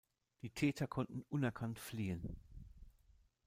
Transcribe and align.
Die 0.41 0.49
Täter 0.49 0.87
konnten 0.87 1.21
unerkannt 1.29 1.77
fliehen. 1.77 2.35